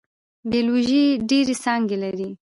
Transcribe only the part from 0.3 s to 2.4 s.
بیولوژي ډیرې څانګې لري